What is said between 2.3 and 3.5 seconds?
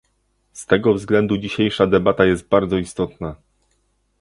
bardzo istotna